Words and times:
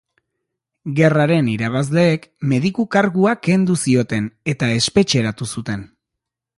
Gerraren 0.99 1.51
irabazleek 1.55 2.25
mediku 2.53 2.87
kargua 2.97 3.37
kendu 3.49 3.79
zioten 3.87 4.35
eta 4.55 4.75
espetxeratu 4.81 5.53
zuten. 5.57 5.91